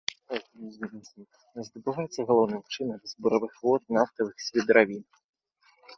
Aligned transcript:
Здабываецца 1.67 2.21
галоўным 2.31 2.63
чынам 2.77 2.99
з 3.11 3.27
буравых 3.27 3.53
вод 3.67 3.81
нафтавых 3.99 4.35
свідравін. 4.47 5.03